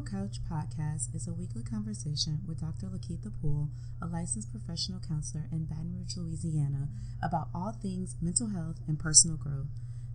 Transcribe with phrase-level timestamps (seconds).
[0.00, 2.86] Emerald Couch podcast is a weekly conversation with Dr.
[2.86, 3.68] Lakeitha Poole,
[4.00, 6.88] a licensed professional counselor in Baton Rouge, Louisiana,
[7.22, 9.66] about all things mental health and personal growth.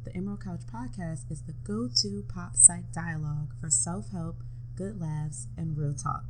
[0.03, 4.37] The Emerald Couch podcast is the go to pop psych dialogue for self help,
[4.75, 6.23] good laughs, and real talk.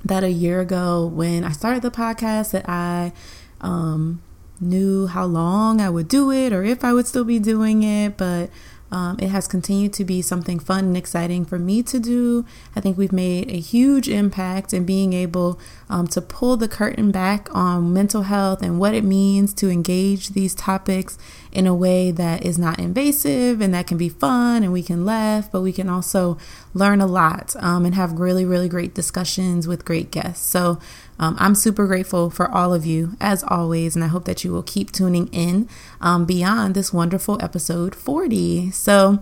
[0.04, 3.12] that a year ago when I started the podcast that I
[3.60, 4.22] um,
[4.60, 8.16] knew how long I would do it or if I would still be doing it,
[8.16, 8.50] but
[8.90, 12.44] um, it has continued to be something fun and exciting for me to do.
[12.74, 15.58] I think we've made a huge impact in being able
[15.88, 20.30] um, to pull the curtain back on mental health and what it means to engage
[20.30, 21.18] these topics
[21.50, 25.04] in a way that is not invasive and that can be fun and we can
[25.04, 26.38] laugh, but we can also
[26.74, 30.46] learn a lot um, and have really, really great discussions with great guests.
[30.46, 30.78] So
[31.18, 34.52] um, I'm super grateful for all of you, as always, and I hope that you
[34.52, 35.68] will keep tuning in
[36.00, 38.70] um, beyond this wonderful episode 40.
[38.70, 39.20] So,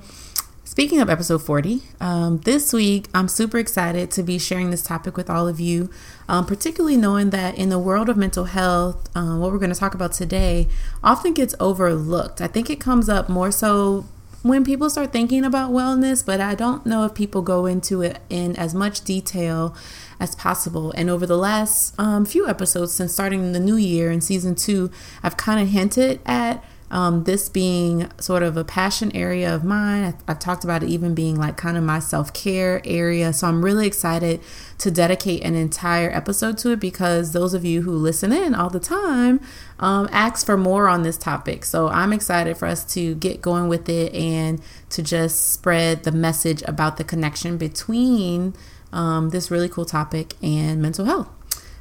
[0.65, 5.16] speaking of episode 40, um, this week I'm super excited to be sharing this topic
[5.16, 5.88] with all of you,
[6.28, 9.78] um, particularly knowing that in the world of mental health, uh, what we're going to
[9.78, 10.66] talk about today
[11.03, 12.41] often gets overlooked.
[12.41, 14.06] I think it comes up more so
[14.44, 18.21] when people start thinking about wellness, but I don't know if people go into it
[18.28, 19.75] in as much detail
[20.24, 20.90] as possible.
[20.96, 24.90] And over the last um, few episodes, since starting the new year in season two,
[25.22, 30.04] I've kind of hinted at um, this being sort of a passion area of mine.
[30.04, 33.32] I've, I've talked about it even being like kind of my self care area.
[33.32, 34.40] So I'm really excited
[34.78, 38.70] to dedicate an entire episode to it because those of you who listen in all
[38.70, 39.41] the time
[39.80, 41.64] um, ask for more on this topic.
[41.64, 44.60] So I'm excited for us to get going with it and
[44.91, 48.54] to just spread the message about the connection between
[48.94, 51.28] um, this really cool topic and mental health.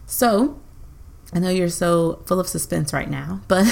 [0.06, 0.60] So,
[1.32, 3.66] I know you're so full of suspense right now, but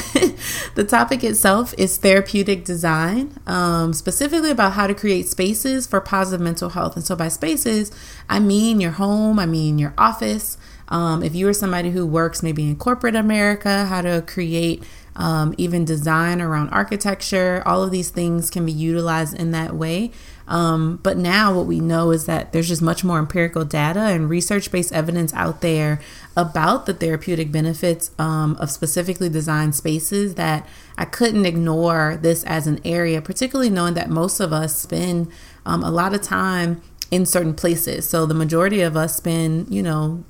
[0.75, 6.41] the topic itself is therapeutic design, um, specifically about how to create spaces for positive
[6.41, 6.95] mental health.
[6.95, 7.91] And so, by spaces,
[8.29, 10.57] I mean your home, I mean your office.
[10.87, 14.83] Um, if you are somebody who works maybe in corporate America, how to create
[15.15, 20.11] um, even design around architecture, all of these things can be utilized in that way.
[20.51, 24.29] Um, but now what we know is that there's just much more empirical data and
[24.29, 26.01] research based evidence out there
[26.35, 30.67] about the therapeutic benefits um, of specifically designed spaces that
[30.97, 35.31] I couldn't ignore this as an area, particularly knowing that most of us spend
[35.65, 36.81] um, a lot of time
[37.11, 38.09] in certain places.
[38.09, 40.25] So the majority of us spend, you know,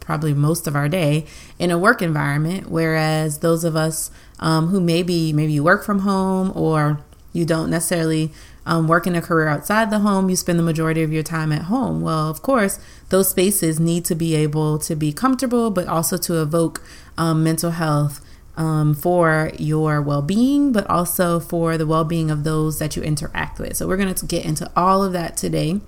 [0.00, 1.26] probably most of our day
[1.60, 6.00] in a work environment, whereas those of us um, who maybe maybe you work from
[6.00, 8.32] home or you don't necessarily
[8.68, 11.62] um, working a career outside the home, you spend the majority of your time at
[11.62, 12.02] home.
[12.02, 12.78] Well, of course,
[13.08, 16.82] those spaces need to be able to be comfortable, but also to evoke
[17.16, 18.20] um, mental health
[18.58, 23.02] um, for your well being, but also for the well being of those that you
[23.02, 23.76] interact with.
[23.78, 25.80] So, we're going to get into all of that today.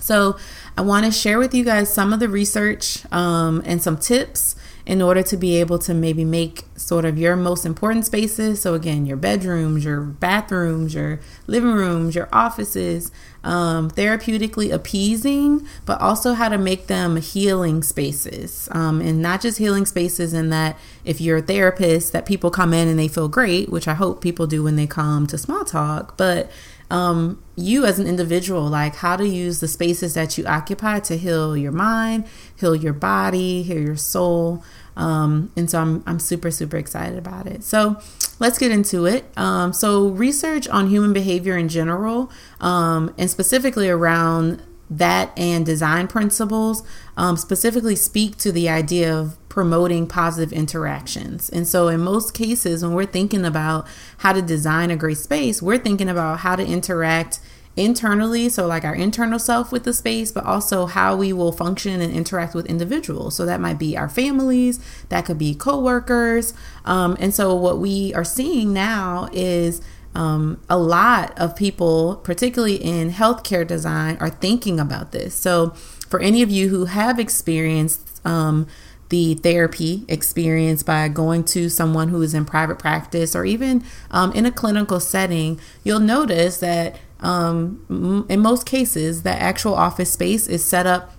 [0.00, 0.38] So,
[0.78, 4.54] I want to share with you guys some of the research um, and some tips
[4.86, 8.60] in order to be able to maybe make sort of your most important spaces.
[8.60, 13.10] So, again, your bedrooms, your bathrooms, your living rooms, your offices,
[13.42, 18.68] um, therapeutically appeasing, but also how to make them healing spaces.
[18.72, 22.74] Um, and not just healing spaces in that if you're a therapist, that people come
[22.74, 25.64] in and they feel great, which I hope people do when they come to small
[25.64, 26.50] talk, but
[26.90, 31.16] um, you as an individual, like how to use the spaces that you occupy to
[31.16, 32.26] heal your mind,
[32.56, 34.62] heal your body, heal your soul.
[34.96, 37.64] Um, and so I'm, I'm super, super excited about it.
[37.64, 38.00] So
[38.38, 39.24] let's get into it.
[39.36, 44.62] Um, so, research on human behavior in general, um, and specifically around
[44.98, 46.82] that and design principles,
[47.16, 51.48] um, specifically speak to the idea of promoting positive interactions.
[51.48, 53.86] And so, in most cases, when we're thinking about
[54.18, 57.40] how to design a great space, we're thinking about how to interact
[57.76, 62.00] internally, so like our internal self with the space, but also how we will function
[62.00, 63.34] and interact with individuals.
[63.34, 66.54] So that might be our families, that could be coworkers.
[66.84, 69.80] Um, and so, what we are seeing now is
[70.14, 75.34] um, a lot of people, particularly in healthcare design, are thinking about this.
[75.34, 75.70] So,
[76.08, 78.68] for any of you who have experienced um,
[79.08, 84.32] the therapy experience by going to someone who is in private practice or even um,
[84.32, 90.46] in a clinical setting, you'll notice that um, in most cases, the actual office space
[90.46, 91.12] is set up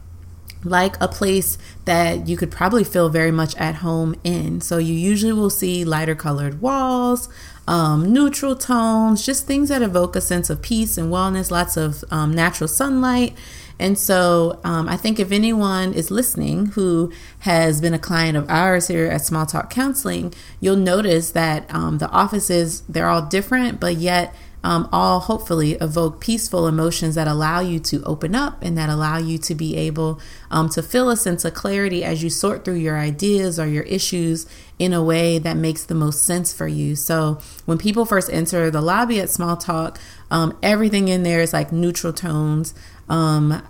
[0.66, 4.62] like a place that you could probably feel very much at home in.
[4.62, 7.30] So you usually will see lighter colored walls,
[7.68, 12.04] um, neutral tones, just things that evoke a sense of peace and wellness, lots of
[12.12, 13.36] um, natural sunlight.
[13.78, 18.50] And so um, I think if anyone is listening who has been a client of
[18.50, 23.80] ours here at Small Talk Counseling, you'll notice that um, the offices, they're all different,
[23.80, 24.34] but yet
[24.66, 29.18] um, all hopefully evoke peaceful emotions that allow you to open up and that allow
[29.18, 30.20] you to be able
[30.50, 33.84] um, to feel a sense of clarity as you sort through your ideas or your
[33.84, 34.48] issues
[34.80, 36.96] in a way that makes the most sense for you.
[36.96, 40.00] So when people first enter the lobby at Small Talk,
[40.32, 42.74] um, everything in there is like neutral tones.
[43.08, 43.62] Um,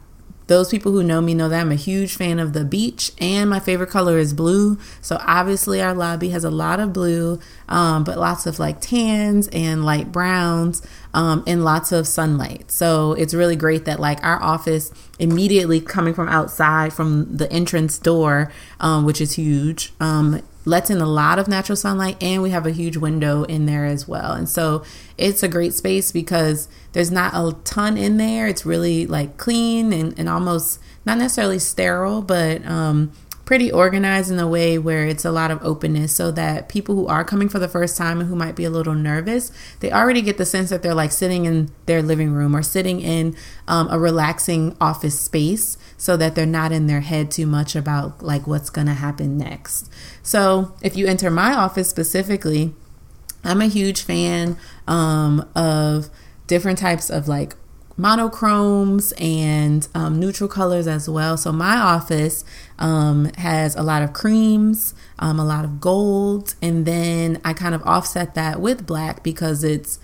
[0.47, 3.50] those people who know me know that I'm a huge fan of the beach, and
[3.50, 4.77] my favorite color is blue.
[5.01, 9.47] So obviously, our lobby has a lot of blue, um, but lots of like tans
[9.50, 12.69] and light browns, um, and lots of sunlight.
[12.71, 17.97] So it's really great that like our office immediately coming from outside from the entrance
[17.97, 22.50] door, um, which is huge, um, lets in a lot of natural sunlight and we
[22.50, 24.33] have a huge window in there as well.
[24.33, 24.83] And so
[25.18, 28.47] it's a great space because there's not a ton in there.
[28.47, 33.12] It's really like clean and, and almost not necessarily sterile, but um,
[33.44, 37.06] pretty organized in a way where it's a lot of openness so that people who
[37.07, 39.51] are coming for the first time and who might be a little nervous,
[39.81, 43.01] they already get the sense that they're like sitting in their living room or sitting
[43.01, 43.36] in
[43.68, 48.24] um, a relaxing office space so that they're not in their head too much about
[48.24, 49.92] like what's going to happen next.
[50.24, 52.74] So if you enter my office specifically,
[53.44, 54.56] I'm a huge fan
[54.88, 56.09] um, of
[56.47, 57.56] different types of like
[57.97, 61.38] monochromes and um, neutral colors as well.
[61.38, 62.44] So my office
[62.77, 67.74] um, has a lot of creams, um, a lot of gold, and then I kind
[67.74, 70.00] of offset that with black because it's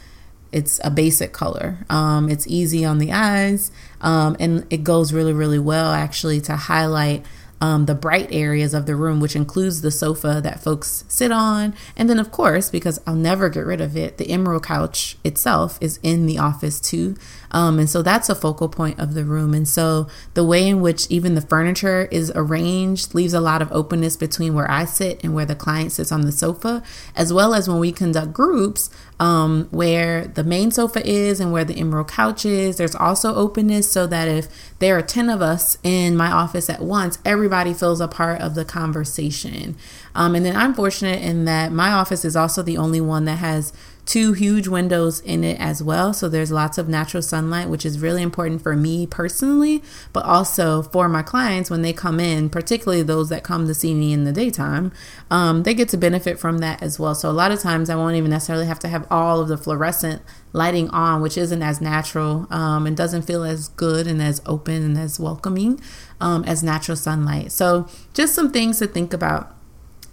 [0.51, 1.85] it's a basic color.
[1.89, 3.71] Um, it's easy on the eyes,
[4.01, 7.25] um, and it goes really really well actually to highlight
[7.61, 11.75] um, the bright areas of the room, which includes the sofa that folks sit on.
[11.95, 15.77] And then, of course, because I'll never get rid of it, the emerald couch itself
[15.79, 17.15] is in the office too.
[17.51, 19.53] Um, and so that's a focal point of the room.
[19.53, 23.71] And so the way in which even the furniture is arranged leaves a lot of
[23.71, 26.81] openness between where I sit and where the client sits on the sofa,
[27.15, 28.89] as well as when we conduct groups
[29.21, 32.77] um, where the main sofa is and where the emerald couch is.
[32.77, 34.47] There's also openness so that if
[34.79, 38.55] there are 10 of us in my office at once, everybody feels a part of
[38.55, 39.75] the conversation.
[40.15, 43.37] Um, and then I'm fortunate in that my office is also the only one that
[43.37, 43.71] has
[44.11, 46.13] two huge windows in it as well.
[46.13, 50.81] So there's lots of natural sunlight, which is really important for me personally, but also
[50.81, 54.25] for my clients when they come in, particularly those that come to see me in
[54.25, 54.91] the daytime.
[55.29, 57.15] Um, they get to benefit from that as well.
[57.15, 59.57] So a lot of times I won't even necessarily have to have all of the
[59.57, 64.41] fluorescent lighting on, which isn't as natural um, and doesn't feel as good and as
[64.45, 65.79] open and as welcoming
[66.19, 67.53] um, as natural sunlight.
[67.53, 69.55] So just some things to think about.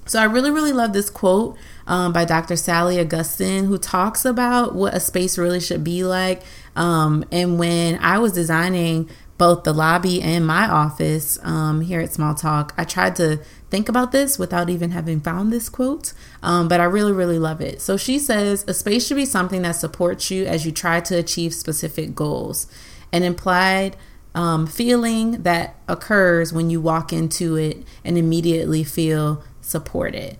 [0.09, 2.57] So I really, really love this quote um, by Dr.
[2.57, 6.43] Sally Augustin, who talks about what a space really should be like.
[6.75, 12.13] Um, and when I was designing both the lobby and my office um, here at
[12.13, 13.37] Small Talk, I tried to
[13.71, 17.61] think about this without even having found this quote, um, but I really, really love
[17.61, 17.83] it.
[17.83, 21.17] So she says, A space should be something that supports you as you try to
[21.17, 22.67] achieve specific goals.
[23.13, 23.97] An implied
[24.35, 30.37] um, feeling that occurs when you walk into it and immediately feel supported.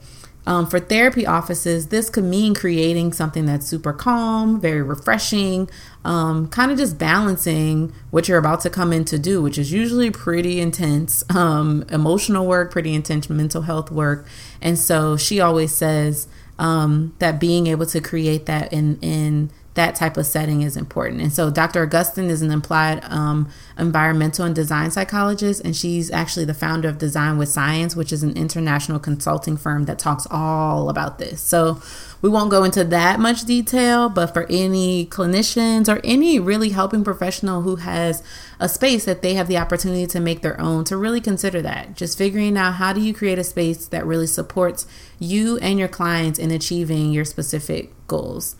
[0.49, 5.69] Um, for therapy offices, this could mean creating something that's super calm, very refreshing,
[6.07, 9.71] um, kind of just balancing what you're about to come in to do, which is
[9.71, 14.27] usually pretty intense um, emotional work, pretty intense mental health work.
[14.63, 19.95] And so she always says um, that being able to create that in, in that
[19.95, 21.21] type of setting is important.
[21.21, 21.83] And so Dr.
[21.83, 26.99] Augustin is an applied um, environmental and design psychologist, and she's actually the founder of
[26.99, 31.41] Design with Science, which is an international consulting firm that talks all about this.
[31.41, 31.81] So
[32.21, 37.05] we won't go into that much detail, but for any clinicians or any really helping
[37.05, 38.23] professional who has
[38.59, 41.95] a space that they have the opportunity to make their own, to really consider that.
[41.95, 44.87] Just figuring out how do you create a space that really supports
[45.21, 48.57] you and your clients in achieving your specific goals.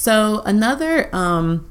[0.00, 1.70] So another um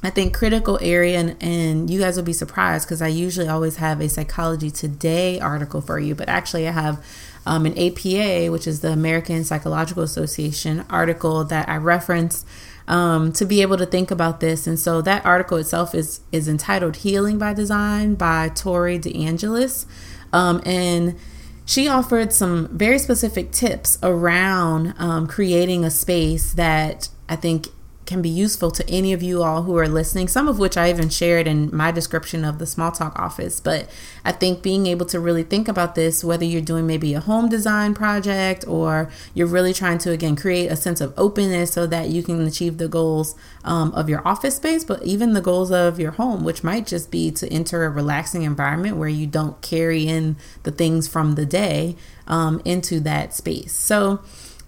[0.00, 3.76] I think critical area and, and you guys will be surprised because I usually always
[3.76, 7.04] have a psychology today article for you, but actually I have
[7.44, 12.44] um, an APA, which is the American Psychological Association article that I reference
[12.86, 14.68] um, to be able to think about this.
[14.68, 19.86] And so that article itself is is entitled "Healing by Design" by Tori DeAngelis,
[20.32, 21.16] um, and
[21.64, 27.68] she offered some very specific tips around um, creating a space that I think
[28.06, 30.88] can be useful to any of you all who are listening, some of which I
[30.90, 33.60] even shared in my description of the small talk office.
[33.60, 33.90] But
[34.24, 37.48] I think being able to really think about this, whether you're doing maybe a home
[37.48, 42.08] design project or you're really trying to, again, create a sense of openness so that
[42.08, 45.98] you can achieve the goals um, of your office space, but even the goals of
[45.98, 50.06] your home, which might just be to enter a relaxing environment where you don't carry
[50.06, 51.96] in the things from the day
[52.28, 53.72] um, into that space.
[53.72, 54.20] So,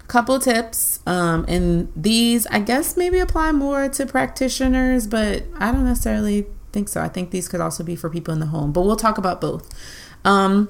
[0.08, 5.84] couple tips um, and these i guess maybe apply more to practitioners but i don't
[5.84, 8.82] necessarily think so i think these could also be for people in the home but
[8.82, 9.68] we'll talk about both
[10.24, 10.68] um,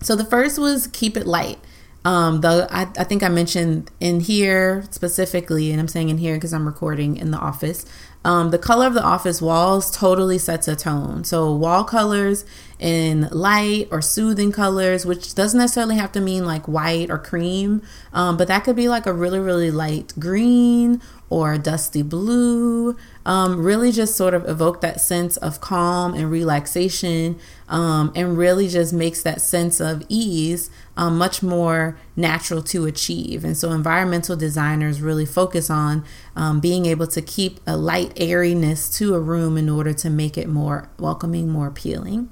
[0.00, 1.58] so the first was keep it light
[2.04, 6.36] um, the I, I think I mentioned in here specifically, and I'm saying in here
[6.36, 7.84] because I'm recording in the office.
[8.24, 11.24] Um, the color of the office walls totally sets a tone.
[11.24, 12.44] So wall colors
[12.78, 17.82] in light or soothing colors, which doesn't necessarily have to mean like white or cream,
[18.12, 22.96] um, but that could be like a really really light green or dusty blue.
[23.26, 28.68] Um, really just sort of evoke that sense of calm and relaxation um, and really
[28.68, 33.44] just makes that sense of ease um, much more natural to achieve.
[33.44, 36.04] And so environmental designers really focus on
[36.34, 40.38] um, being able to keep a light airiness to a room in order to make
[40.38, 42.30] it more welcoming, more appealing.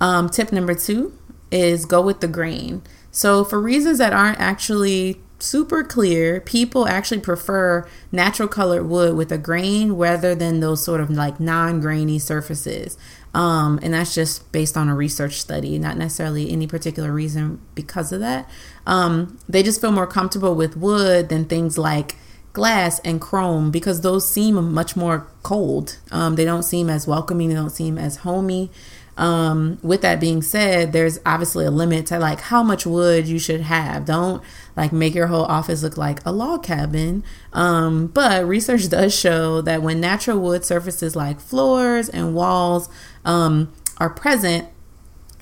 [0.00, 1.16] Um, tip number two
[1.50, 2.82] is go with the grain.
[3.10, 9.30] So, for reasons that aren't actually super clear, people actually prefer natural colored wood with
[9.30, 12.96] a grain rather than those sort of like non grainy surfaces.
[13.34, 18.12] Um, and that's just based on a research study, not necessarily any particular reason because
[18.12, 18.48] of that.
[18.86, 22.16] Um, they just feel more comfortable with wood than things like
[22.52, 25.98] glass and chrome because those seem much more cold.
[26.12, 28.70] Um, they don't seem as welcoming, they don't seem as homey.
[29.16, 33.38] Um, with that being said, there's obviously a limit to like how much wood you
[33.38, 34.04] should have.
[34.04, 34.42] Don't
[34.76, 37.22] like make your whole office look like a log cabin.
[37.52, 42.88] Um, but research does show that when natural wood surfaces like floors and walls
[43.24, 44.68] um, are present,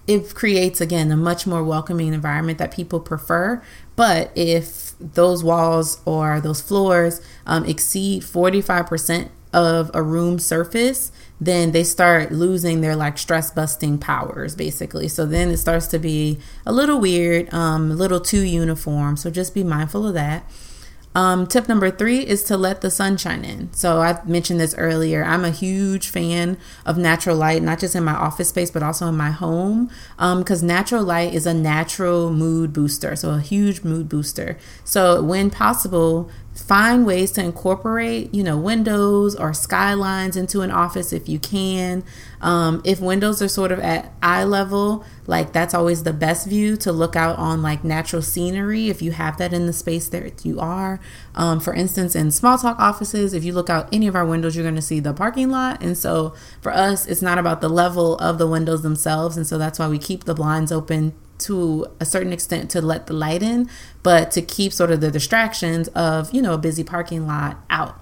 [0.06, 3.62] it creates again a much more welcoming environment that people prefer.
[3.96, 11.12] But if those walls or those floors um, exceed 45% of a room surface,
[11.44, 15.08] then they start losing their like stress busting powers basically.
[15.08, 19.16] So then it starts to be a little weird, um, a little too uniform.
[19.16, 20.44] So just be mindful of that.
[21.14, 23.70] Um, tip number three is to let the sun shine in.
[23.74, 25.22] So I mentioned this earlier.
[25.22, 26.56] I'm a huge fan
[26.86, 30.62] of natural light, not just in my office space, but also in my home, because
[30.62, 33.14] um, natural light is a natural mood booster.
[33.14, 34.56] So a huge mood booster.
[34.84, 41.12] So when possible, find ways to incorporate you know windows or skylines into an office
[41.12, 42.04] if you can.
[42.40, 46.76] Um, if windows are sort of at eye level like that's always the best view
[46.78, 50.44] to look out on like natural scenery if you have that in the space that
[50.44, 51.00] you are.
[51.34, 54.54] Um, for instance in small talk offices if you look out any of our windows
[54.54, 55.82] you're going to see the parking lot.
[55.82, 59.36] And so for us it's not about the level of the windows themselves.
[59.36, 63.06] And so that's why we keep the blinds open to a certain extent to let
[63.06, 63.68] the light in,
[64.02, 67.98] but to keep sort of the distractions of, you know, a busy parking lot out.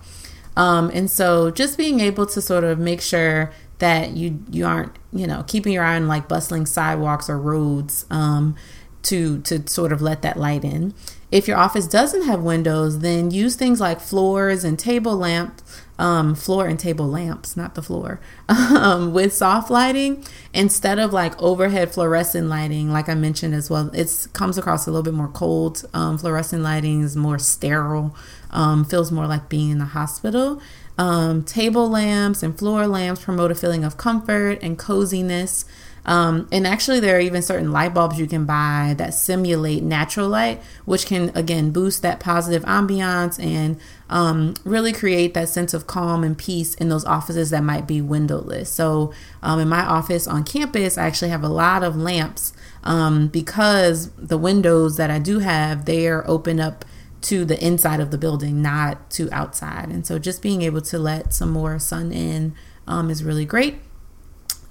[0.57, 4.93] Um, and so just being able to sort of make sure that you you aren't,
[5.13, 8.05] you know, keeping your eye on like bustling sidewalks or roads.
[8.11, 8.57] Um,
[9.03, 10.95] to to sort of let that light in.
[11.31, 15.63] If your office doesn't have windows, then use things like floors and table lamps,
[16.01, 21.41] um, floor and table lamps, not the floor, um, with soft lighting instead of like
[21.41, 22.91] overhead fluorescent lighting.
[22.91, 25.85] Like I mentioned as well, it comes across a little bit more cold.
[25.93, 28.17] Um, fluorescent lighting is more sterile,
[28.51, 30.63] um, feels more like being in the hospital.
[30.97, 35.67] Um, table lamps and floor lamps promote a feeling of comfort and coziness.
[36.11, 40.29] Um, and actually, there are even certain light bulbs you can buy that simulate natural
[40.29, 45.87] light, which can again boost that positive ambiance and um, really create that sense of
[45.87, 48.69] calm and peace in those offices that might be windowless.
[48.71, 53.29] So, um, in my office on campus, I actually have a lot of lamps um,
[53.29, 56.85] because the windows that I do have they are open up
[57.21, 59.91] to the inside of the building, not to outside.
[59.91, 62.57] And so, just being able to let some more sun in
[62.89, 63.77] um, is really great.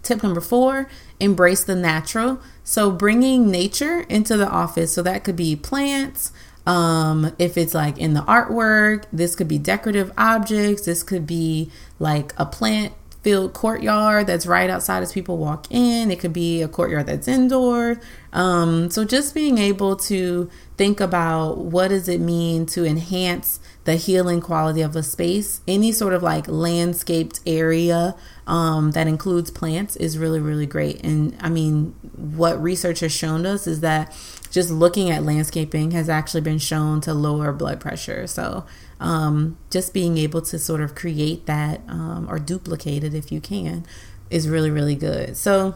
[0.03, 0.89] Tip number four
[1.20, 2.39] embrace the natural.
[2.63, 4.94] So, bringing nature into the office.
[4.94, 6.32] So, that could be plants.
[6.65, 10.86] Um, if it's like in the artwork, this could be decorative objects.
[10.86, 16.10] This could be like a plant filled courtyard that's right outside as people walk in.
[16.10, 18.00] It could be a courtyard that's indoor.
[18.32, 23.96] Um, so just being able to think about what does it mean to enhance the
[23.96, 25.62] healing quality of a space.
[25.68, 28.15] Any sort of like landscaped area
[28.50, 31.06] um, that includes plants is really, really great.
[31.06, 34.12] And I mean, what research has shown us is that
[34.50, 38.25] just looking at landscaping has actually been shown to lower blood pressure.
[38.25, 38.65] So,
[39.00, 43.39] um, just being able to sort of create that um, or duplicate it if you
[43.39, 43.86] can
[44.32, 45.38] is really, really good.
[45.38, 45.75] So,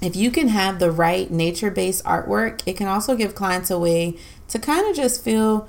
[0.00, 3.78] if you can have the right nature based artwork, it can also give clients a
[3.78, 4.16] way
[4.48, 5.68] to kind of just feel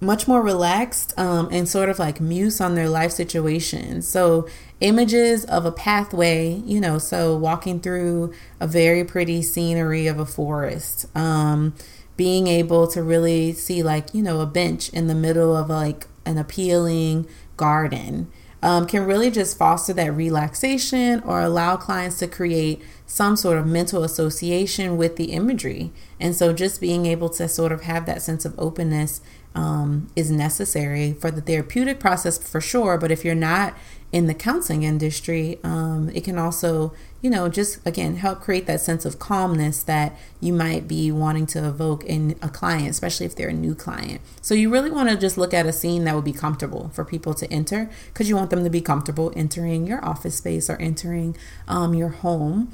[0.00, 4.00] much more relaxed um, and sort of like muse on their life situation.
[4.00, 4.48] So,
[4.80, 10.26] images of a pathway, you know, so walking through a very pretty scenery of a
[10.26, 11.74] forest, um,
[12.16, 16.06] being able to really see, like, you know, a bench in the middle of like
[16.26, 17.26] an appealing
[17.56, 18.30] garden.
[18.62, 23.66] Um, can really just foster that relaxation or allow clients to create some sort of
[23.66, 25.92] mental association with the imagery.
[26.18, 29.20] And so just being able to sort of have that sense of openness
[29.54, 32.96] um, is necessary for the therapeutic process for sure.
[32.96, 33.76] But if you're not
[34.14, 38.80] in the counseling industry, um, it can also, you know, just again help create that
[38.80, 43.34] sense of calmness that you might be wanting to evoke in a client, especially if
[43.34, 44.20] they're a new client.
[44.40, 47.04] So you really want to just look at a scene that would be comfortable for
[47.04, 50.76] people to enter because you want them to be comfortable entering your office space or
[50.76, 52.72] entering um, your home.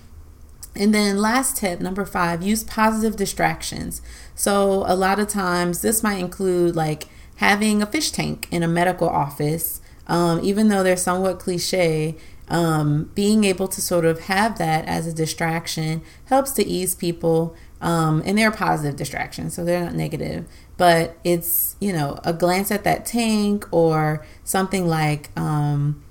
[0.76, 4.02] And then, last tip, number five, use positive distractions.
[4.34, 8.68] So, a lot of times, this might include like having a fish tank in a
[8.68, 12.16] medical office, um, even though they're somewhat cliche.
[12.48, 17.54] Um, being able to sort of have that as a distraction helps to ease people,
[17.80, 20.46] um, and they're positive distractions, so they're not negative.
[20.76, 26.02] But it's you know a glance at that tank or something like um,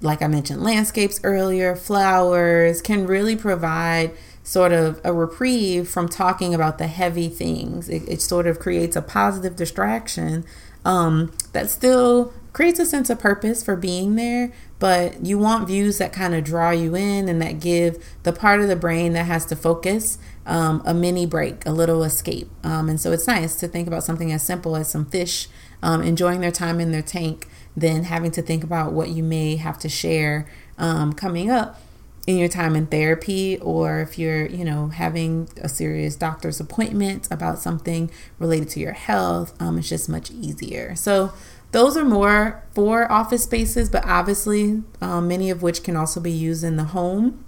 [0.00, 4.12] like I mentioned, landscapes earlier, flowers can really provide
[4.42, 7.88] sort of a reprieve from talking about the heavy things.
[7.88, 10.44] It, it sort of creates a positive distraction
[10.84, 15.98] um, that still creates a sense of purpose for being there, but you want views
[15.98, 19.24] that kind of draw you in and that give the part of the brain that
[19.24, 22.50] has to focus um, a mini break, a little escape.
[22.64, 25.48] Um, and so it's nice to think about something as simple as some fish
[25.82, 29.56] um, enjoying their time in their tank than having to think about what you may
[29.56, 31.80] have to share um, coming up
[32.30, 37.28] in your time in therapy or if you're you know having a serious doctor's appointment
[37.30, 40.94] about something related to your health um, it's just much easier.
[40.94, 41.32] So
[41.72, 46.32] those are more for office spaces but obviously um, many of which can also be
[46.32, 47.44] used in the home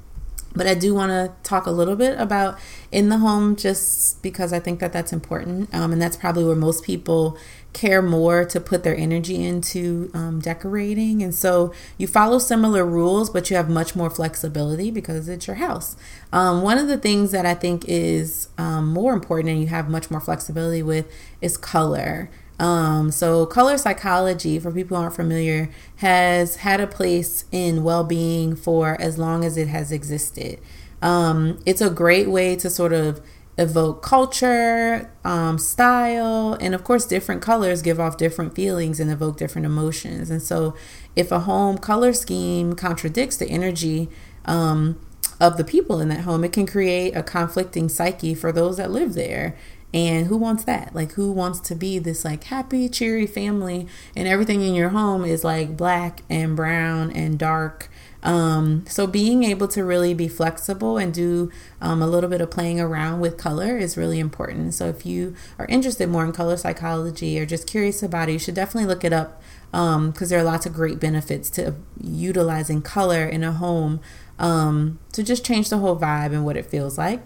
[0.55, 2.59] but I do want to talk a little bit about
[2.91, 5.73] in the home just because I think that that's important.
[5.75, 7.39] Um, and that's probably where most people
[7.73, 11.23] care more to put their energy into um, decorating.
[11.23, 15.57] And so you follow similar rules, but you have much more flexibility because it's your
[15.57, 15.97] house.
[16.33, 19.89] Um, one of the things that I think is um, more important and you have
[19.89, 21.11] much more flexibility with
[21.41, 22.31] is color.
[22.59, 28.05] Um, so, color psychology, for people who aren't familiar, has had a place in well
[28.05, 30.61] being for as long as it has existed.
[31.01, 33.21] Um, it's a great way to sort of
[33.59, 39.37] evoke culture, um, style, and of course, different colors give off different feelings and evoke
[39.37, 40.31] different emotions.
[40.31, 40.75] And so,
[41.17, 44.09] if a home color scheme contradicts the energy
[44.45, 44.99] um,
[45.41, 48.91] of the people in that home, it can create a conflicting psyche for those that
[48.91, 49.57] live there.
[49.95, 50.95] And who wants that?
[50.95, 55.25] Like, who wants to be this like happy, cheery family and everything in your home
[55.25, 57.91] is like black and brown and dark?
[58.23, 61.51] Um, so being able to really be flexible and do
[61.81, 64.75] um, a little bit of playing around with color is really important.
[64.75, 68.39] So if you are interested more in color psychology or just curious about it, you
[68.39, 72.81] should definitely look it up because um, there are lots of great benefits to utilizing
[72.81, 74.01] color in a home
[74.39, 77.21] um, to just change the whole vibe and what it feels like.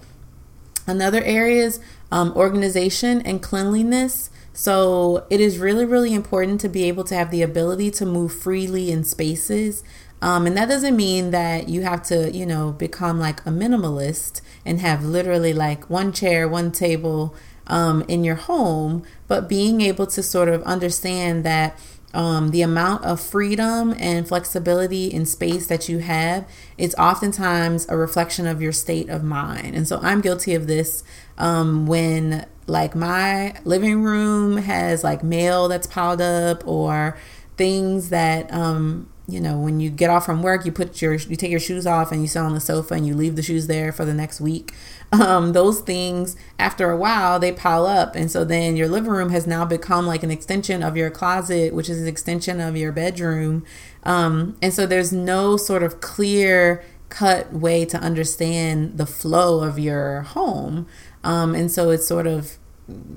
[0.87, 4.31] Another area is um, organization and cleanliness.
[4.53, 8.33] So it is really, really important to be able to have the ability to move
[8.33, 9.85] freely in spaces.
[10.23, 14.41] Um, and that doesn't mean that you have to, you know, become like a minimalist
[14.65, 17.35] and have literally like one chair, one table
[17.67, 21.79] um, in your home, but being able to sort of understand that
[22.17, 26.49] um, the amount of freedom and flexibility in space that you have
[26.79, 29.77] is oftentimes a reflection of your state of mind.
[29.77, 31.05] And so I'm guilty of this
[31.37, 37.19] um, when like my living room has like mail that's piled up or
[37.59, 41.37] things that um, you know when you get off from work you put your you
[41.37, 43.67] take your shoes off and you sit on the sofa and you leave the shoes
[43.67, 44.73] there for the next week
[45.13, 48.17] um, those things after a while they pile up.
[48.17, 51.75] And so then your living room has now become like an extension of your closet
[51.75, 53.65] which is an extension of your bedroom.
[54.03, 59.79] Um, and so there's no sort of clear cut way to understand the flow of
[59.79, 60.87] your home.
[61.23, 62.59] Um, and so it's sort of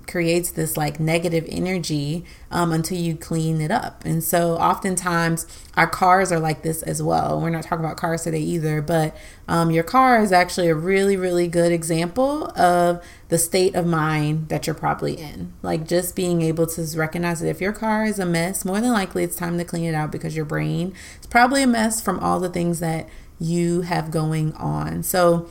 [0.07, 4.03] creates this like negative energy um, until you clean it up.
[4.03, 7.39] And so oftentimes our cars are like this as well.
[7.39, 9.15] We're not talking about cars today either, but
[9.47, 14.49] um, your car is actually a really, really good example of the state of mind
[14.49, 15.53] that you're probably in.
[15.61, 18.91] Like just being able to recognize that if your car is a mess, more than
[18.91, 22.19] likely it's time to clean it out because your brain is probably a mess from
[22.19, 23.07] all the things that
[23.39, 25.03] you have going on.
[25.03, 25.49] So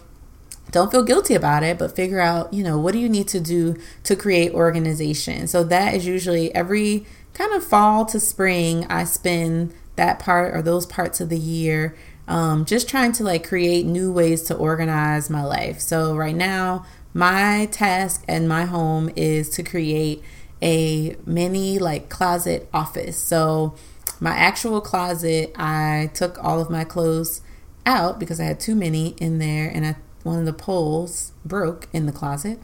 [0.70, 3.40] don't feel guilty about it, but figure out, you know, what do you need to
[3.40, 5.46] do to create organization.
[5.46, 10.62] So that is usually every kind of fall to spring, I spend that part or
[10.62, 11.96] those parts of the year
[12.28, 15.80] um, just trying to like create new ways to organize my life.
[15.80, 20.22] So right now, my task and my home is to create
[20.60, 23.16] a mini like closet office.
[23.16, 23.74] So
[24.20, 27.40] my actual closet, I took all of my clothes
[27.86, 29.96] out because I had too many in there and I
[30.28, 32.60] one of the poles broke in the closet.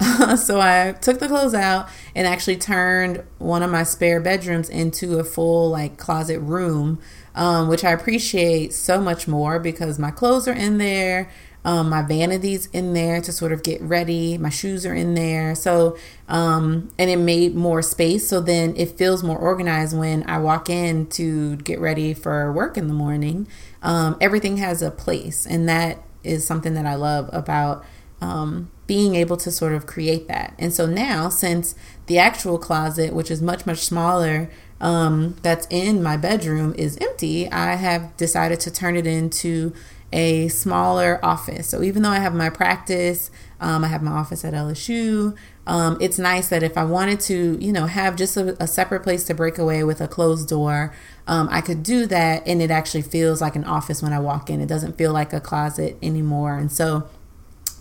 [0.36, 5.18] so I took the clothes out and actually turned one of my spare bedrooms into
[5.18, 7.00] a full like closet room,
[7.34, 11.30] um, which I appreciate so much more because my clothes are in there.
[11.64, 14.38] Um, my vanities in there to sort of get ready.
[14.38, 15.56] My shoes are in there.
[15.56, 18.28] So, um, and it made more space.
[18.28, 22.78] So then it feels more organized when I walk in to get ready for work
[22.78, 23.48] in the morning.
[23.82, 27.84] Um, everything has a place, and that is something that I love about
[28.20, 30.54] um, being able to sort of create that.
[30.58, 31.74] And so now, since
[32.06, 34.50] the actual closet, which is much, much smaller,
[34.80, 39.72] um, that's in my bedroom is empty, I have decided to turn it into
[40.12, 41.68] a smaller office.
[41.68, 45.36] So even though I have my practice, um, I have my office at LSU.
[45.68, 49.02] Um, it's nice that if I wanted to, you know, have just a, a separate
[49.02, 50.94] place to break away with a closed door,
[51.26, 54.48] um, I could do that, and it actually feels like an office when I walk
[54.48, 54.62] in.
[54.62, 57.08] It doesn't feel like a closet anymore, and so.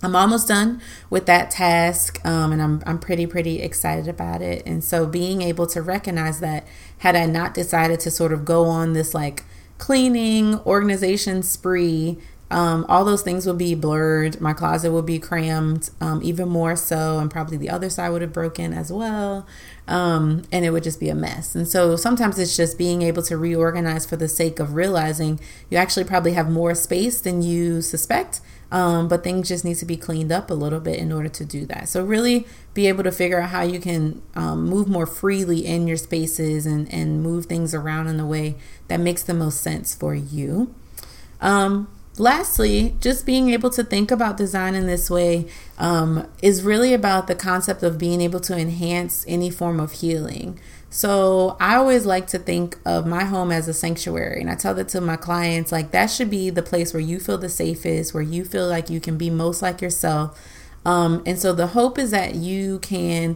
[0.04, 4.62] I'm almost done with that task, um, and I'm I'm pretty pretty excited about it.
[4.64, 6.68] And so being able to recognize that,
[7.00, 9.44] had I not decided to sort of go on this like
[9.80, 14.40] cleaning organization spree um, all those things would be blurred.
[14.40, 18.22] My closet would be crammed um, even more so, and probably the other side would
[18.22, 19.46] have broken as well.
[19.88, 21.56] Um, and it would just be a mess.
[21.56, 25.78] And so sometimes it's just being able to reorganize for the sake of realizing you
[25.78, 28.42] actually probably have more space than you suspect.
[28.70, 31.46] Um, but things just need to be cleaned up a little bit in order to
[31.46, 31.88] do that.
[31.88, 35.88] So, really be able to figure out how you can um, move more freely in
[35.88, 38.58] your spaces and, and move things around in a way
[38.90, 40.76] that makes the most sense for you.
[41.40, 41.88] Um,
[42.20, 47.28] lastly, just being able to think about design in this way um, is really about
[47.28, 50.60] the concept of being able to enhance any form of healing.
[50.90, 54.74] So I always like to think of my home as a sanctuary, and I tell
[54.76, 58.14] that to my clients like that should be the place where you feel the safest,
[58.14, 60.40] where you feel like you can be most like yourself.
[60.86, 63.36] Um, and so the hope is that you can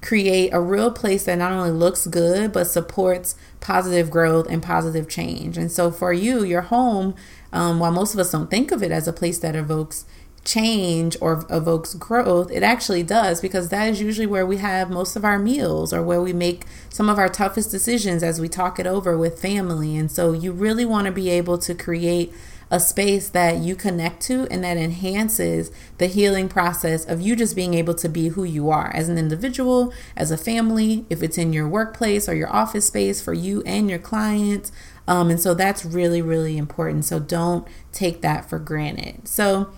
[0.00, 5.08] create a real place that not only looks good but supports positive growth and positive
[5.08, 5.56] change.
[5.56, 7.14] And so for you, your home
[7.52, 10.04] um, while most of us don't think of it as a place that evokes
[10.44, 15.14] change or evokes growth, it actually does because that is usually where we have most
[15.14, 18.78] of our meals or where we make some of our toughest decisions as we talk
[18.78, 19.96] it over with family.
[19.96, 22.32] And so you really want to be able to create
[22.72, 27.54] a space that you connect to and that enhances the healing process of you just
[27.54, 31.36] being able to be who you are as an individual, as a family, if it's
[31.36, 34.72] in your workplace or your office space for you and your clients.
[35.06, 37.04] Um, and so that's really, really important.
[37.04, 39.28] So don't take that for granted.
[39.28, 39.70] So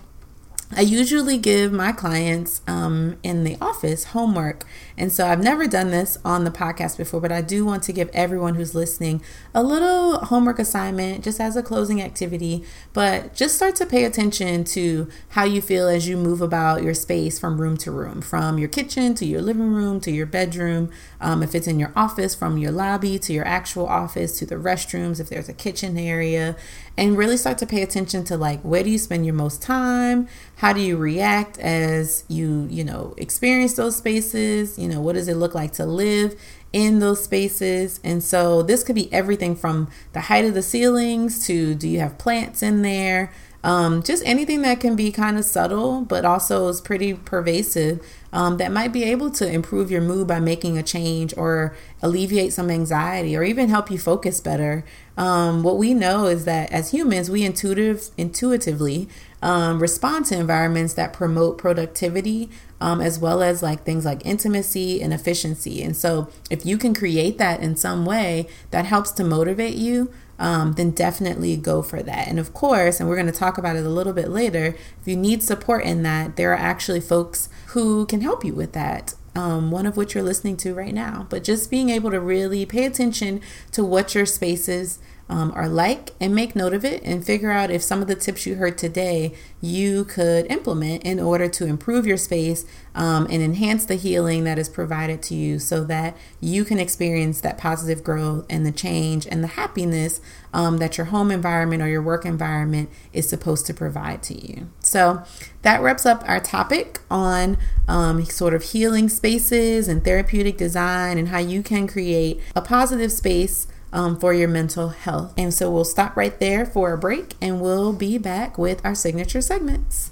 [0.71, 4.65] I usually give my clients um, in the office homework.
[4.97, 7.93] And so I've never done this on the podcast before, but I do want to
[7.93, 9.21] give everyone who's listening
[9.53, 12.63] a little homework assignment just as a closing activity.
[12.93, 16.95] But just start to pay attention to how you feel as you move about your
[16.95, 20.89] space from room to room, from your kitchen to your living room to your bedroom.
[21.21, 24.55] Um, if it's in your office, from your lobby to your actual office to the
[24.55, 26.55] restrooms, if there's a kitchen area,
[26.97, 30.27] and really start to pay attention to like where do you spend your most time?
[30.57, 34.79] How do you react as you, you know, experience those spaces?
[34.79, 36.39] You know, what does it look like to live
[36.71, 37.99] in those spaces?
[38.03, 41.99] And so this could be everything from the height of the ceilings to do you
[41.99, 43.31] have plants in there?
[43.63, 48.57] Um, just anything that can be kind of subtle, but also is pretty pervasive um,
[48.57, 52.69] that might be able to improve your mood by making a change or alleviate some
[52.69, 54.83] anxiety or even help you focus better.
[55.15, 59.07] Um, what we know is that as humans, we intuitive intuitively
[59.41, 62.49] um, respond to environments that promote productivity
[62.81, 65.81] um, as well as like things like intimacy and efficiency.
[65.81, 70.11] And so, if you can create that in some way that helps to motivate you,
[70.39, 72.27] um, then definitely go for that.
[72.27, 75.07] And of course, and we're going to talk about it a little bit later, if
[75.07, 79.15] you need support in that, there are actually folks who can help you with that.
[79.37, 81.27] Um, one of which you're listening to right now.
[81.29, 83.41] But just being able to really pay attention
[83.73, 87.71] to what your spaces um, are like and make note of it and figure out
[87.71, 92.05] if some of the tips you heard today you could implement in order to improve
[92.05, 96.63] your space um, and enhance the healing that is provided to you so that you
[96.63, 100.21] can experience that positive growth and the change and the happiness
[100.53, 104.69] um, that your home environment or your work environment is supposed to provide to you.
[104.79, 105.23] So
[105.63, 107.57] that wraps up our topic on
[107.87, 113.11] um, sort of healing spaces and therapeutic design and how you can create a positive
[113.11, 115.33] space um, for your mental health.
[115.37, 118.93] And so we'll stop right there for a break and we'll be back with our
[118.93, 120.11] signature segments.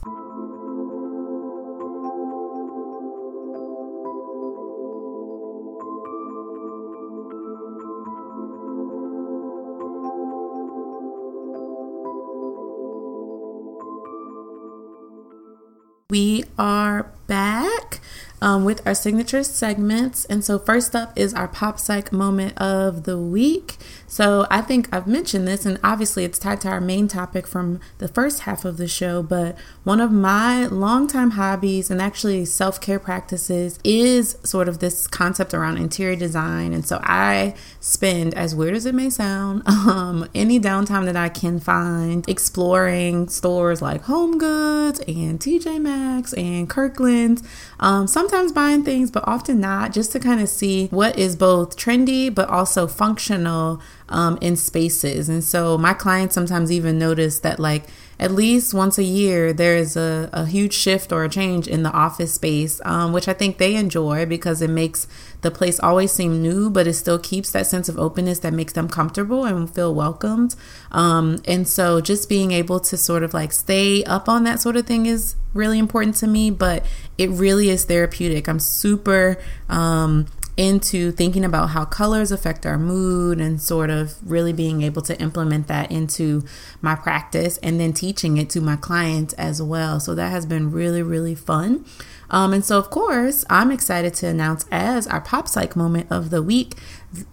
[16.09, 17.99] We are back
[18.43, 20.25] um, with our signature segments.
[20.25, 23.77] And so, first up is our pop psych moment of the week.
[24.05, 27.79] So, I think I've mentioned this, and obviously it's tied to our main topic from
[27.99, 29.23] the first half of the show.
[29.23, 35.07] But one of my longtime hobbies and actually self care practices is sort of this
[35.07, 36.73] concept around interior design.
[36.73, 41.29] And so, I spend, as weird as it may sound, um, any downtime that I
[41.29, 47.41] can find exploring stores like Home Goods and TJ Maxx and Kirkland's.
[47.79, 51.77] Um, sometimes buying things, but often not, just to kind of see what is both
[51.77, 55.29] trendy but also functional um, in spaces.
[55.29, 57.85] And so my clients sometimes even notice that, like,
[58.19, 61.83] at least once a year, there is a, a huge shift or a change in
[61.83, 65.07] the office space, um, which I think they enjoy because it makes
[65.41, 68.73] the place always seem new, but it still keeps that sense of openness that makes
[68.73, 70.55] them comfortable and feel welcomed.
[70.91, 74.77] Um, and so just being able to sort of like stay up on that sort
[74.77, 76.85] of thing is really important to me, but
[77.17, 78.47] it really is therapeutic.
[78.47, 79.37] I'm super
[79.69, 85.01] um, into thinking about how colors affect our mood and sort of really being able
[85.01, 86.43] to implement that into
[86.81, 89.99] my practice and then teaching it to my clients as well.
[89.99, 91.85] So that has been really, really fun.
[92.29, 96.29] Um, and so, of course, I'm excited to announce as our Pop Psych moment of
[96.29, 96.75] the week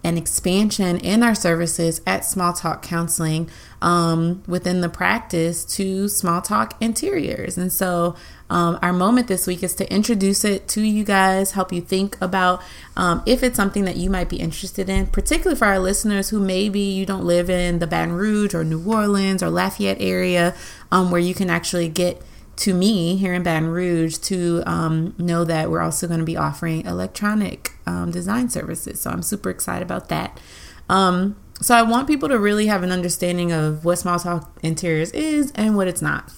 [0.03, 3.49] an expansion in our services at Small Talk Counseling
[3.81, 7.57] um, within the practice to Small Talk Interiors.
[7.57, 8.15] And so,
[8.49, 12.17] um, our moment this week is to introduce it to you guys, help you think
[12.21, 12.61] about
[12.97, 16.39] um, if it's something that you might be interested in, particularly for our listeners who
[16.39, 20.53] maybe you don't live in the Baton Rouge or New Orleans or Lafayette area
[20.91, 22.21] um, where you can actually get
[22.61, 26.37] to me here in Baton Rouge to um, know that we're also going to be
[26.37, 29.01] offering electronic um, design services.
[29.01, 30.39] So I'm super excited about that.
[30.87, 35.11] Um, so I want people to really have an understanding of what Small Talk Interiors
[35.11, 36.31] is and what it's not.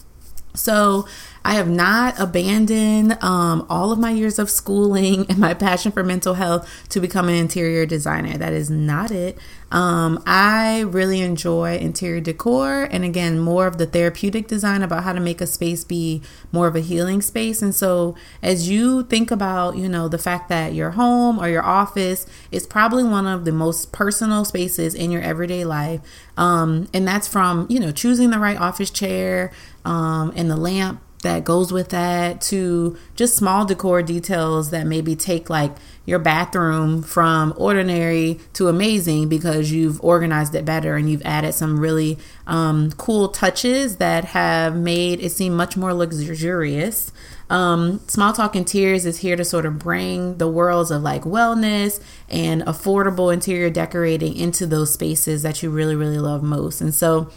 [0.55, 1.07] So
[1.45, 6.03] I have not abandoned um, all of my years of schooling and my passion for
[6.03, 8.37] mental health to become an interior designer.
[8.37, 9.37] That is not it.
[9.71, 15.13] Um, I really enjoy interior decor and again, more of the therapeutic design about how
[15.13, 17.61] to make a space be more of a healing space.
[17.61, 21.63] And so, as you think about, you know, the fact that your home or your
[21.63, 26.01] office is probably one of the most personal spaces in your everyday life,
[26.37, 29.51] um, and that's from, you know, choosing the right office chair
[29.85, 35.15] um, and the lamp that goes with that to just small decor details that maybe
[35.15, 41.21] take like your bathroom from ordinary to amazing because you've organized it better and you've
[41.23, 47.11] added some really um, cool touches that have made it seem much more luxurious.
[47.49, 52.01] Um, Small Talk Interiors is here to sort of bring the worlds of like wellness
[52.27, 56.81] and affordable interior decorating into those spaces that you really, really love most.
[56.81, 57.29] And so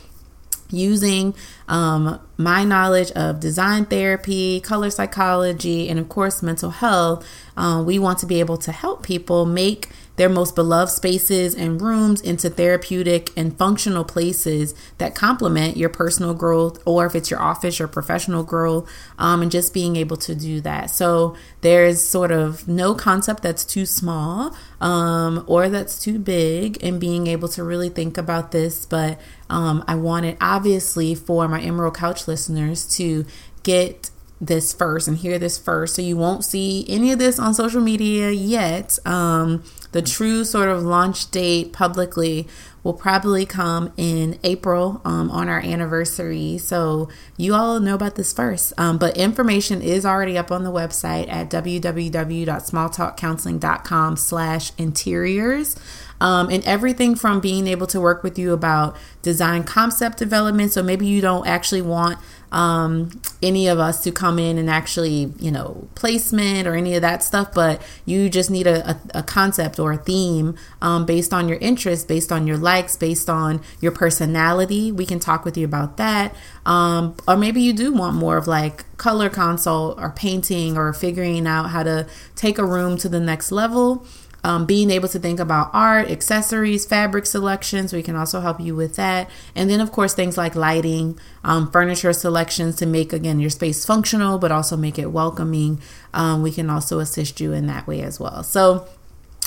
[0.71, 1.35] using
[1.69, 7.27] um, my knowledge of design therapy, color psychology, and of course, mental health,
[7.57, 11.81] uh, we want to be able to help people make their most beloved spaces and
[11.81, 17.41] rooms into therapeutic and functional places that complement your personal growth, or if it's your
[17.41, 20.91] office or professional growth, um, and just being able to do that.
[20.91, 27.01] So there's sort of no concept that's too small um, or that's too big, and
[27.01, 28.85] being able to really think about this.
[28.87, 33.25] But um, I wanted, obviously, for my Emerald Couch listeners to
[33.63, 35.95] get this first and hear this first.
[35.95, 38.99] So you won't see any of this on social media yet.
[39.07, 42.49] Um, the true sort of launch date publicly
[42.83, 46.59] will probably come in April um, on our anniversary.
[46.59, 48.73] So you all know about this first.
[48.79, 55.75] Um, but information is already up on the website at www.smalltalkcounseling.com slash interiors.
[56.21, 60.73] Um, and everything from being able to work with you about design concept development.
[60.73, 62.19] So maybe you don't actually want
[62.53, 67.03] um, any of us to come in and actually, you know, placement or any of
[67.03, 71.33] that stuff, but you just need a, a, a concept or a theme um, based
[71.33, 74.93] on your interests, based on your likes, based on your personality.
[74.93, 76.35] We can talk with you about that.
[76.65, 81.47] Um, or maybe you do want more of like color consult or painting or figuring
[81.47, 84.07] out how to take a room to the next level
[84.47, 87.93] um, being able to think about art, accessories, fabric selections.
[87.93, 89.29] We can also help you with that.
[89.57, 93.85] And then, of course, things like lighting, um, furniture selections to make, again, your space
[93.85, 95.81] functional, but also make it welcoming.
[96.15, 98.45] Um, we can also assist you in that way as well.
[98.45, 98.87] So,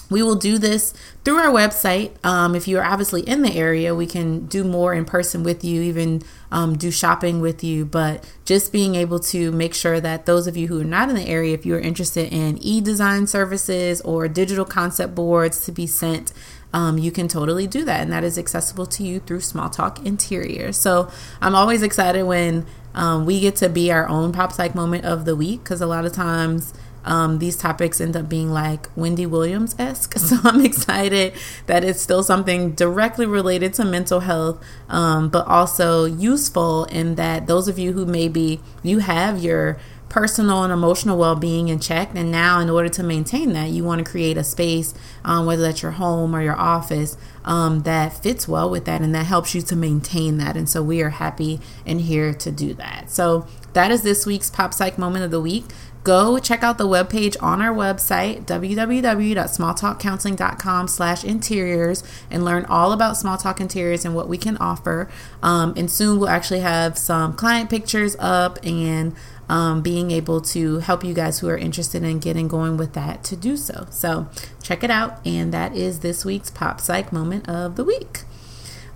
[0.09, 0.93] we will do this
[1.23, 2.11] through our website.
[2.25, 5.81] Um, if you're obviously in the area, we can do more in person with you,
[5.81, 7.85] even um, do shopping with you.
[7.85, 11.15] But just being able to make sure that those of you who are not in
[11.15, 15.85] the area, if you're interested in e design services or digital concept boards to be
[15.85, 16.33] sent,
[16.73, 18.01] um, you can totally do that.
[18.01, 20.71] And that is accessible to you through Small Talk Interior.
[20.71, 21.09] So
[21.41, 25.25] I'm always excited when um, we get to be our own pop psych moment of
[25.25, 26.73] the week because a lot of times,
[27.05, 30.17] um, these topics end up being like Wendy Williams esque.
[30.29, 31.33] So I'm excited
[31.65, 37.47] that it's still something directly related to mental health, um, but also useful in that
[37.47, 42.31] those of you who maybe you have your personal and emotional well-being in check and
[42.31, 45.83] now in order to maintain that you want to create a space um, whether that's
[45.83, 49.61] your home or your office um, that fits well with that and that helps you
[49.61, 50.55] to maintain that.
[50.55, 53.09] And so we are happy and here to do that.
[53.09, 55.65] So that is this week's pop psych moment of the week
[56.09, 63.15] go check out the webpage on our website www.smalltalkcounseling.com slash interiors and learn all about
[63.15, 65.07] small talk interiors and what we can offer.
[65.43, 69.15] Um, and soon we'll actually have some client pictures up and
[69.49, 73.23] um, being able to help you guys who are interested in getting going with that
[73.25, 73.85] to do so.
[73.91, 74.29] So
[74.63, 78.21] check it out and that is this week's pop psych moment of the week.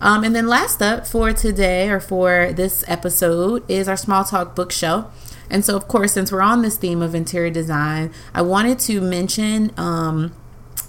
[0.02, 4.56] Um, and then last up for today or for this episode is our small talk
[4.56, 8.80] bookshelf and so, of course, since we're on this theme of interior design, I wanted
[8.80, 10.34] to mention um,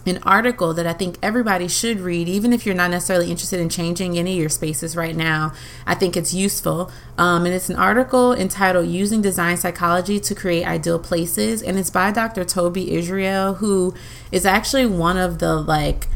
[0.07, 3.69] an article that I think everybody should read, even if you're not necessarily interested in
[3.69, 5.53] changing any of your spaces right now.
[5.87, 6.91] I think it's useful.
[7.17, 11.63] Um, and it's an article entitled Using Design Psychology to Create Ideal Places.
[11.63, 12.45] And it's by Dr.
[12.45, 13.95] Toby Israel, who
[14.31, 16.09] is actually one of the like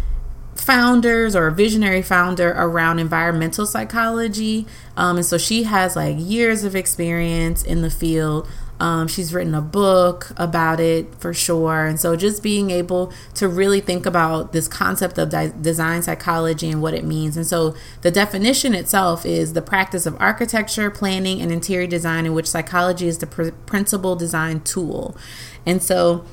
[0.61, 4.66] founders or a visionary founder around environmental psychology.
[4.97, 8.49] Um, and so she has like years of experience in the field.
[8.81, 11.85] Um, she's written a book about it for sure.
[11.85, 16.71] And so just being able to really think about this concept of di- design psychology
[16.71, 17.37] and what it means.
[17.37, 22.35] And so the definition itself is the practice of architecture, planning, and interior design in
[22.35, 25.16] which psychology is the pr- principal design tool.
[25.66, 26.25] And so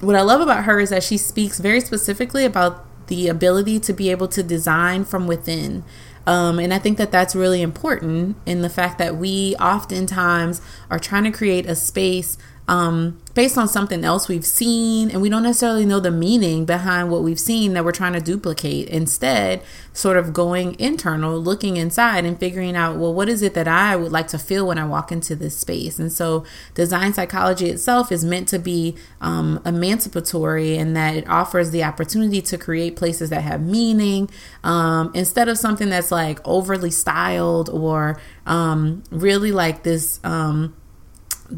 [0.00, 3.92] what I love about her is that she speaks very specifically about the ability to
[3.92, 5.84] be able to design from within.
[6.26, 10.98] Um, and I think that that's really important in the fact that we oftentimes are
[10.98, 15.42] trying to create a space um, based on something else we've seen, and we don't
[15.42, 18.88] necessarily know the meaning behind what we've seen that we're trying to duplicate.
[18.88, 23.68] Instead, sort of going internal, looking inside, and figuring out, well, what is it that
[23.68, 25.98] I would like to feel when I walk into this space?
[25.98, 26.44] And so,
[26.74, 32.40] design psychology itself is meant to be um, emancipatory in that it offers the opportunity
[32.40, 34.30] to create places that have meaning
[34.62, 40.74] um, instead of something that's like overly styled or um, really like this um,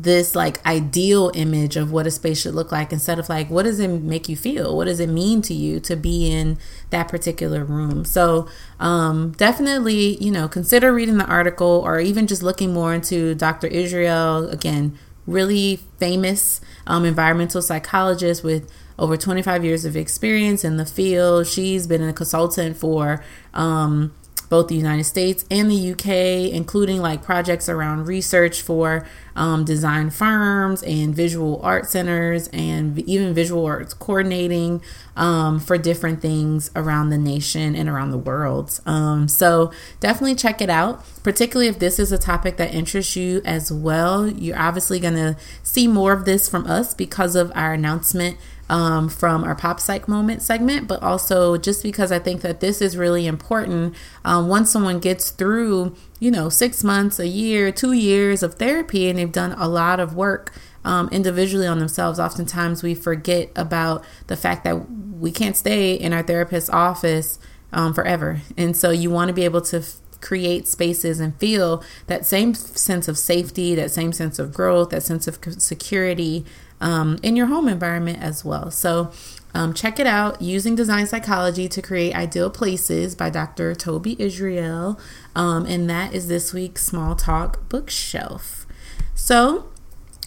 [0.03, 3.65] this like ideal image of what a space should look like instead of like what
[3.65, 4.77] does it make you feel?
[4.77, 6.59] What does it mean to you to be in
[6.91, 8.05] that particular room?
[8.05, 13.35] So um, definitely you know consider reading the article or even just looking more into
[13.35, 20.77] dr israel again really famous um, environmental psychologist with over 25 years of experience in
[20.77, 21.47] the field.
[21.47, 23.23] She's been a consultant for
[23.53, 24.15] um,
[24.49, 29.07] both the United States and the UK, including like projects around research for
[29.37, 34.83] um, design firms and visual art centers and even visual arts coordinating
[35.15, 38.81] um, for different things around the nation and around the world.
[38.87, 39.71] Um, so
[40.01, 44.27] definitely check it out, particularly if this is a topic that interests you as well.
[44.27, 49.09] You're obviously going to see more of this from us because of our announcement um,
[49.09, 52.97] from our pop psych moment segment, but also just because I think that this is
[52.97, 53.95] really important.
[54.25, 59.09] Um, once someone gets through, you know, six months, a year, two years of therapy,
[59.09, 60.53] and they've done a lot of work
[60.85, 66.13] um, individually on themselves, oftentimes we forget about the fact that we can't stay in
[66.13, 67.39] our therapist's office
[67.73, 68.41] um, forever.
[68.57, 72.55] And so you want to be able to f- create spaces and feel that same
[72.55, 76.45] sense of safety, that same sense of growth, that sense of security
[76.81, 78.71] um, in your home environment as well.
[78.71, 79.11] So,
[79.55, 83.75] um, check it out Using Design Psychology to Create Ideal Places by Dr.
[83.75, 85.01] Toby Israel.
[85.35, 88.67] Um, and that is this week's Small Talk Bookshelf.
[89.15, 89.71] So,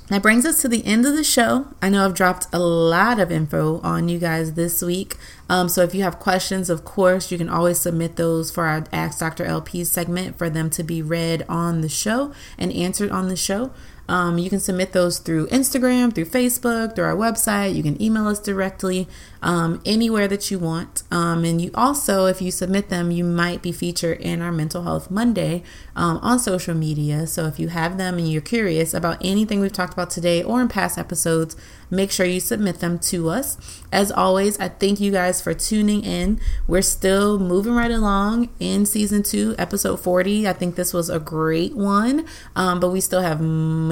[0.10, 1.68] that brings us to the end of the show.
[1.84, 5.18] I know I've dropped a lot of info on you guys this week.
[5.47, 8.86] Um, so if you have questions, of course, you can always submit those for our
[8.91, 9.45] Ask Dr.
[9.45, 13.70] LP segment for them to be read on the show and answered on the show.
[14.10, 17.76] Um, you can submit those through Instagram, through Facebook, through our website.
[17.76, 19.07] You can email us directly,
[19.41, 21.03] um, anywhere that you want.
[21.12, 24.84] Um, and you also, if you submit them, you might be featured in our Mental
[24.84, 25.64] Health Monday
[25.95, 27.28] um, on social media.
[27.28, 30.62] So if you have them and you're curious about anything we've talked about today or
[30.62, 31.55] in past episodes,
[31.89, 33.57] make sure you submit them to us.
[33.91, 36.39] As always, I thank you guys for tuning in.
[36.68, 40.47] We're still moving right along in season two, episode 40.
[40.47, 43.41] I think this was a great one, um, but we still have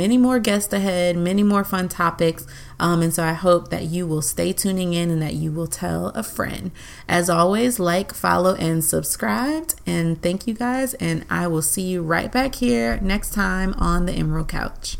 [0.07, 2.47] many more guests ahead, many more fun topics.
[2.79, 5.67] Um, and so I hope that you will stay tuning in and that you will
[5.67, 6.71] tell a friend.
[7.09, 9.73] As always, like, follow, and subscribe.
[9.85, 10.93] And thank you guys.
[10.93, 14.95] And I will see you right back here next time on the Emerald Couch.